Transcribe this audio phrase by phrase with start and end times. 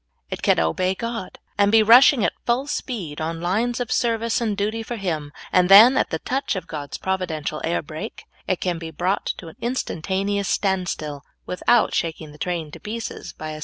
[0.31, 4.57] It can obey God and be rushing at full speed on lines of service and
[4.57, 8.79] duty for Him, and then, at the touch of God's providential air brake, it can
[8.79, 13.59] be brought to an instan taneous standstill, without shaking the train to pieces by a